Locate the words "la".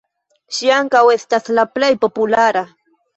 1.57-1.65